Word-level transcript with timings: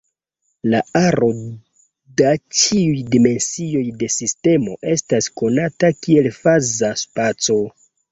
La 0.73 0.77
aro 0.99 1.25
da 2.21 2.31
ĉiuj 2.59 3.03
dimensioj 3.15 3.83
de 3.99 4.09
sistemo 4.13 4.73
estas 4.95 5.29
konata 5.43 5.91
kiel 6.07 6.31
faza 6.39 6.91
spaco. 7.03 7.59